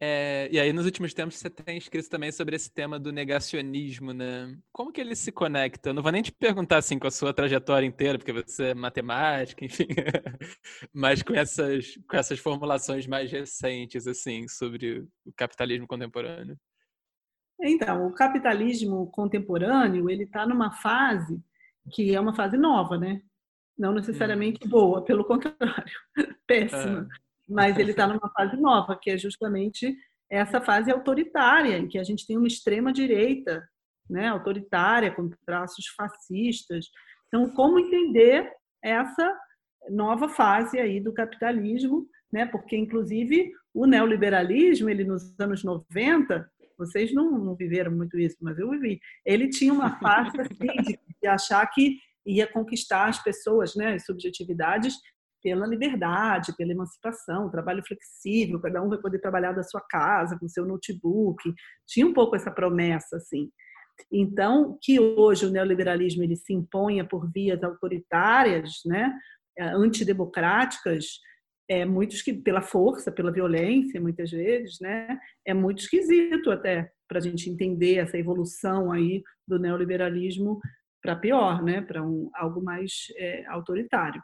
[0.01, 4.13] É, e aí, nos últimos tempos, você tem escrito também sobre esse tema do negacionismo,
[4.13, 4.57] né?
[4.73, 5.91] Como que ele se conecta?
[5.91, 8.75] Eu não vou nem te perguntar, assim, com a sua trajetória inteira, porque você é
[8.75, 9.87] matemática, enfim,
[10.93, 16.59] mas com essas, com essas formulações mais recentes, assim, sobre o capitalismo contemporâneo.
[17.63, 21.41] Então, o capitalismo contemporâneo, ele está numa fase
[21.93, 23.23] que é uma fase nova, né?
[23.79, 24.71] Não necessariamente hum.
[24.71, 25.93] boa, pelo contrário,
[26.47, 27.09] péssima.
[27.11, 29.97] É mas ele está numa fase nova, que é justamente
[30.31, 33.63] essa fase autoritária, em que a gente tem uma extrema direita,
[34.09, 36.87] né, autoritária, com traços fascistas.
[37.29, 38.51] Então, como entender
[38.83, 39.39] essa
[39.91, 42.47] nova fase aí do capitalismo, né?
[42.47, 48.59] Porque inclusive o neoliberalismo, ele nos anos 90, vocês não, não viveram muito isso, mas
[48.59, 49.01] eu vivi.
[49.25, 54.05] Ele tinha uma fase assim, de, de achar que ia conquistar as pessoas, né, as
[54.05, 54.95] subjetividades
[55.45, 60.49] pela liberdade, pela emancipação, trabalho flexível, cada um vai poder trabalhar da sua casa, com
[60.49, 61.53] seu notebook.
[61.87, 63.51] Tinha um pouco essa promessa, assim.
[64.11, 69.13] Então, que hoje o neoliberalismo ele se imponha por vias autoritárias, né,
[69.59, 71.21] é, antidemocráticas,
[71.69, 77.21] é muito pela força, pela violência, muitas vezes, né, é muito esquisito até para a
[77.21, 80.59] gente entender essa evolução aí do neoliberalismo
[81.03, 84.23] para pior, né, para um, algo mais é, autoritário.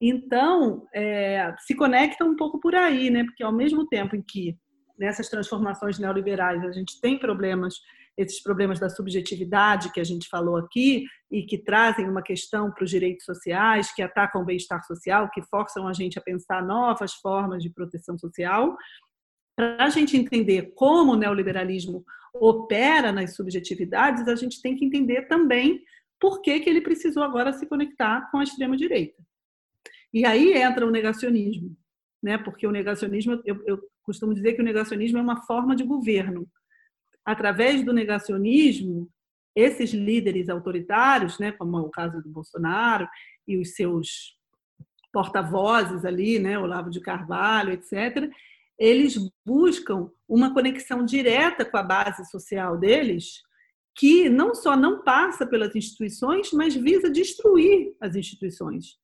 [0.00, 3.24] Então, é, se conecta um pouco por aí, né?
[3.24, 4.56] Porque ao mesmo tempo em que
[4.98, 7.74] nessas transformações neoliberais a gente tem problemas,
[8.16, 12.84] esses problemas da subjetividade que a gente falou aqui e que trazem uma questão para
[12.84, 17.14] os direitos sociais, que atacam o bem-estar social, que forçam a gente a pensar novas
[17.14, 18.76] formas de proteção social.
[19.54, 25.22] Para a gente entender como o neoliberalismo opera nas subjetividades, a gente tem que entender
[25.22, 25.82] também
[26.20, 29.22] por que, que ele precisou agora se conectar com a extrema-direita.
[30.12, 31.76] E aí entra o negacionismo,
[32.22, 32.38] né?
[32.38, 36.48] porque o negacionismo, eu, eu costumo dizer que o negacionismo é uma forma de governo.
[37.24, 39.10] Através do negacionismo,
[39.54, 43.08] esses líderes autoritários, né, como é o caso do Bolsonaro
[43.48, 44.36] e os seus
[45.10, 48.30] porta-vozes ali, né, Olavo de Carvalho, etc.,
[48.78, 53.40] eles buscam uma conexão direta com a base social deles,
[53.96, 58.98] que não só não passa pelas instituições, mas visa destruir as instituições.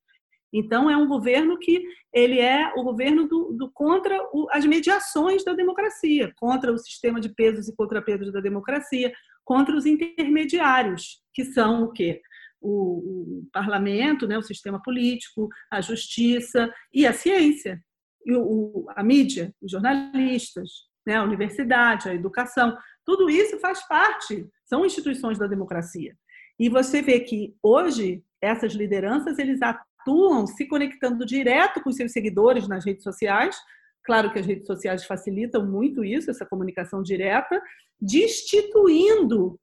[0.53, 5.43] Então, é um governo que ele é o governo do, do contra o, as mediações
[5.43, 9.11] da democracia, contra o sistema de pesos e contrapesos da democracia,
[9.43, 12.21] contra os intermediários, que são o quê?
[12.61, 17.83] O, o parlamento, né, o sistema político, a justiça e a ciência,
[18.25, 20.69] e o, a mídia, os jornalistas,
[21.05, 22.77] né, a universidade, a educação.
[23.03, 26.15] Tudo isso faz parte, são instituições da democracia.
[26.59, 29.61] E você vê que hoje essas lideranças eles
[30.03, 33.57] atuam se conectando direto com seus seguidores nas redes sociais.
[34.03, 37.61] Claro que as redes sociais facilitam muito isso, essa comunicação direta,
[37.99, 39.59] destituindo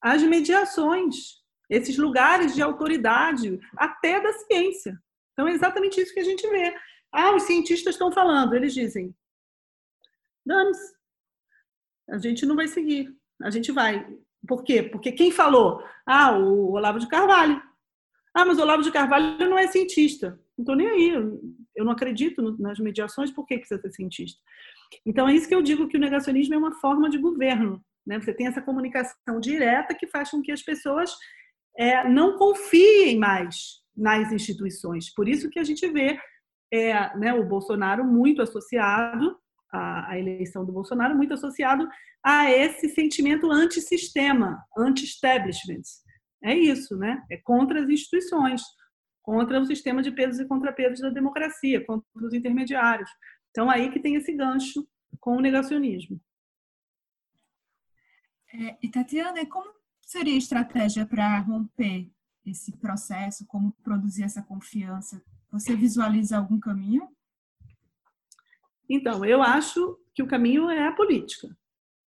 [0.00, 5.00] as mediações, esses lugares de autoridade, até da ciência.
[5.32, 6.74] Então, é exatamente isso que a gente vê.
[7.10, 9.14] Ah, os cientistas estão falando, eles dizem:
[10.44, 10.92] dane-se,
[12.10, 13.08] a gente não vai seguir,
[13.40, 14.06] a gente vai.
[14.46, 14.82] Por quê?
[14.82, 15.82] Porque quem falou?
[16.04, 17.62] Ah, o Olavo de Carvalho.
[18.34, 20.40] Ah, mas o Olavo de Carvalho não é cientista.
[20.56, 21.10] Não estou nem aí.
[21.76, 24.40] Eu não acredito nas mediações, por que precisa ser cientista?
[25.04, 27.82] Então, é isso que eu digo que o negacionismo é uma forma de governo.
[28.06, 28.20] Né?
[28.20, 31.14] Você tem essa comunicação direta que faz com que as pessoas
[31.76, 35.12] é, não confiem mais nas instituições.
[35.14, 36.18] Por isso que a gente vê
[36.72, 39.36] é, né, o Bolsonaro muito associado,
[39.70, 41.88] a, a, eleição do Bolsonaro, muito associado
[42.24, 45.82] a esse sentimento antissistema, anti-establishment.
[46.42, 47.24] É isso, né?
[47.30, 48.62] É contra as instituições,
[49.22, 53.08] contra o sistema de pesos e contrapesos da democracia, contra os intermediários.
[53.50, 54.86] Então, aí que tem esse gancho
[55.20, 56.20] com o negacionismo.
[58.52, 59.72] É, e, Tatiana, como
[60.02, 62.10] seria a estratégia para romper
[62.44, 63.46] esse processo?
[63.46, 65.22] Como produzir essa confiança?
[65.50, 67.08] Você visualiza algum caminho?
[68.88, 71.56] Então, eu acho que o caminho é a política.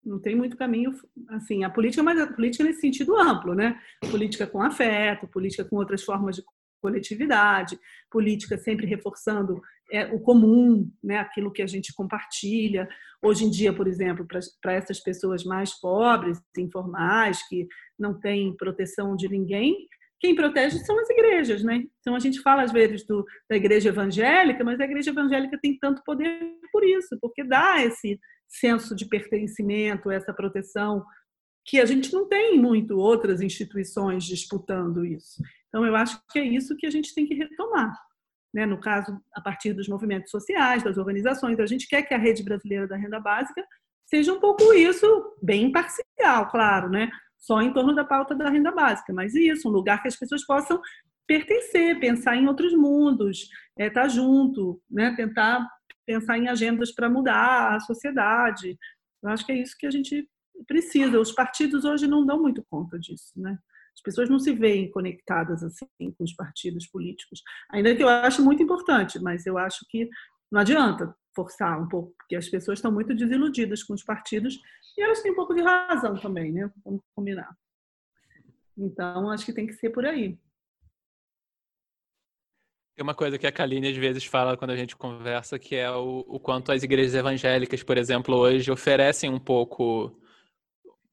[0.04, 0.92] Não tem muito caminho,
[1.30, 3.80] assim, a política, mas a política nesse sentido amplo, né?
[4.10, 6.42] Política com afeto, política com outras formas de
[6.80, 7.78] coletividade,
[8.10, 12.86] política sempre reforçando é, o comum, né, aquilo que a gente compartilha.
[13.22, 14.26] Hoje em dia, por exemplo,
[14.60, 17.66] para essas pessoas mais pobres, informais, que
[17.98, 19.88] não têm proteção de ninguém,
[20.20, 21.84] quem protege são as igrejas, né?
[22.00, 25.76] Então a gente fala às vezes do, da igreja evangélica, mas a igreja evangélica tem
[25.78, 26.40] tanto poder
[26.72, 28.18] por isso, porque dá esse
[28.58, 31.04] senso de pertencimento, essa proteção
[31.64, 35.42] que a gente não tem muito outras instituições disputando isso.
[35.68, 37.92] Então eu acho que é isso que a gente tem que retomar.
[38.52, 38.66] Né?
[38.66, 42.44] No caso, a partir dos movimentos sociais, das organizações, a gente quer que a rede
[42.44, 43.64] brasileira da renda básica
[44.06, 45.06] seja um pouco isso,
[45.42, 47.10] bem imparcial, claro, né?
[47.38, 50.46] só em torno da pauta da renda básica, mas isso, um lugar que as pessoas
[50.46, 50.80] possam
[51.26, 53.48] pertencer, pensar em outros mundos,
[53.78, 55.14] é, estar tá junto, né?
[55.16, 55.66] tentar
[56.06, 58.78] pensar em agendas para mudar a sociedade.
[59.22, 60.28] Eu acho que é isso que a gente
[60.66, 61.18] precisa.
[61.20, 63.58] Os partidos hoje não dão muito conta disso, né?
[63.96, 68.42] As pessoas não se veem conectadas assim com os partidos políticos, ainda que eu acho
[68.42, 70.08] muito importante, mas eu acho que
[70.50, 74.60] não adianta forçar um pouco, porque as pessoas estão muito desiludidas com os partidos
[74.96, 76.70] e elas têm um pouco de razão também, né?
[76.84, 77.56] Vamos combinar.
[78.76, 80.38] Então, acho que tem que ser por aí.
[82.96, 85.90] Tem uma coisa que a Kaline às vezes fala quando a gente conversa, que é
[85.90, 90.16] o, o quanto as igrejas evangélicas, por exemplo, hoje oferecem um pouco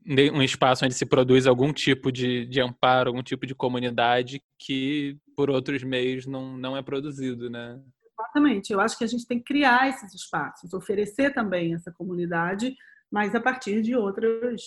[0.07, 5.17] um espaço onde se produz algum tipo de, de amparo, algum tipo de comunidade que
[5.35, 7.79] por outros meios não, não é produzido, né?
[8.19, 8.73] Exatamente.
[8.73, 12.75] Eu acho que a gente tem que criar esses espaços, oferecer também essa comunidade,
[13.11, 14.61] mas a partir de outras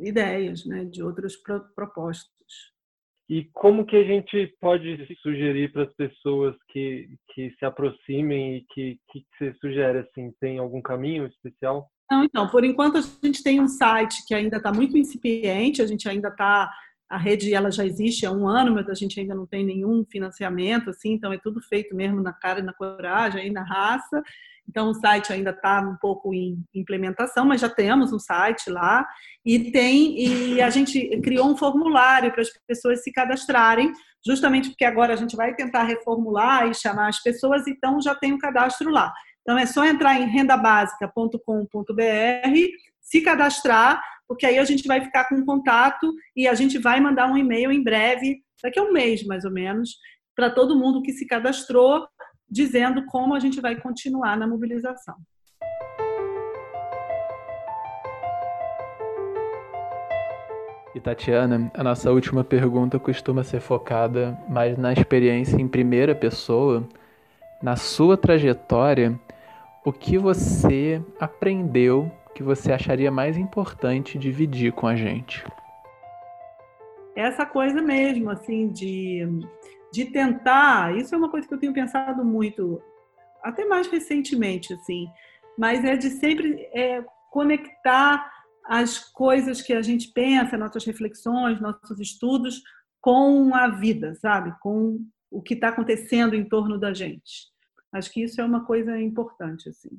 [0.00, 1.34] ideias, né, de outras
[1.74, 2.31] propostas.
[3.28, 8.66] E como que a gente pode sugerir para as pessoas que, que se aproximem e
[8.72, 11.88] que, que você sugere assim, tem algum caminho especial?
[12.10, 15.86] Não, então, por enquanto a gente tem um site que ainda está muito incipiente, a
[15.86, 16.70] gente ainda está
[17.12, 20.02] a rede ela já existe há um ano, mas a gente ainda não tem nenhum
[20.10, 24.22] financiamento, assim, então é tudo feito mesmo na cara e na coragem, aí na raça.
[24.66, 29.06] Então o site ainda está um pouco em implementação, mas já temos um site lá
[29.44, 33.92] e tem e a gente criou um formulário para as pessoas se cadastrarem,
[34.26, 38.32] justamente porque agora a gente vai tentar reformular e chamar as pessoas, então já tem
[38.32, 39.12] o um cadastro lá.
[39.42, 41.36] Então é só entrar em rendabasica.com.br,
[43.02, 44.00] se cadastrar
[44.32, 47.70] porque aí a gente vai ficar com contato e a gente vai mandar um e-mail
[47.70, 49.98] em breve, daqui a um mês mais ou menos,
[50.34, 52.06] para todo mundo que se cadastrou,
[52.48, 55.16] dizendo como a gente vai continuar na mobilização.
[60.94, 66.88] E Tatiana, a nossa última pergunta costuma ser focada mais na experiência em primeira pessoa,
[67.62, 69.20] na sua trajetória,
[69.84, 75.44] o que você aprendeu que você acharia mais importante dividir com a gente?
[77.14, 79.26] Essa coisa mesmo, assim, de,
[79.92, 82.80] de tentar, isso é uma coisa que eu tenho pensado muito,
[83.42, 85.08] até mais recentemente, assim,
[85.58, 88.30] mas é de sempre é, conectar
[88.64, 92.62] as coisas que a gente pensa, nossas reflexões, nossos estudos,
[93.00, 94.54] com a vida, sabe?
[94.60, 97.50] Com o que está acontecendo em torno da gente.
[97.92, 99.90] Acho que isso é uma coisa importante, assim.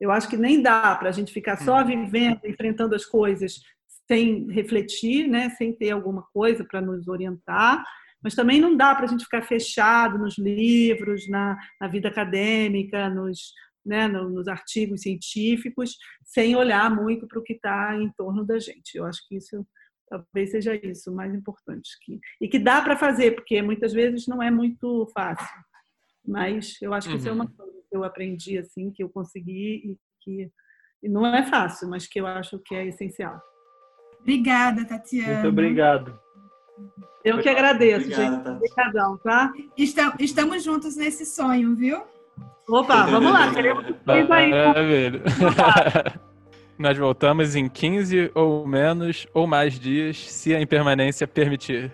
[0.00, 1.86] Eu acho que nem dá para a gente ficar só uhum.
[1.86, 3.60] vivendo, enfrentando as coisas
[4.06, 5.50] sem refletir, né?
[5.50, 7.84] sem ter alguma coisa para nos orientar,
[8.22, 13.08] mas também não dá para a gente ficar fechado nos livros, na, na vida acadêmica,
[13.08, 13.52] nos,
[13.84, 18.96] né, nos artigos científicos, sem olhar muito para o que está em torno da gente.
[18.96, 19.64] Eu acho que isso
[20.08, 21.90] talvez seja isso o mais importante.
[22.02, 25.46] Que, e que dá para fazer, porque muitas vezes não é muito fácil.
[26.26, 27.20] Mas eu acho que uhum.
[27.20, 27.52] isso é uma uhum.
[27.52, 30.50] coisa eu aprendi, assim, que eu consegui e que
[31.02, 33.40] e não é fácil, mas que eu acho que é essencial.
[34.20, 35.34] Obrigada, Tatiana.
[35.34, 36.18] Muito obrigado.
[37.24, 38.56] Eu que agradeço, Obrigada, gente.
[38.56, 39.52] Obrigadão, tá?
[40.18, 42.02] Estamos juntos nesse sonho, viu?
[42.68, 43.52] Opa, vamos lá.
[43.54, 44.50] Queremos aí.
[46.78, 51.90] Nós voltamos em 15 ou menos ou mais dias, se a impermanência permitir.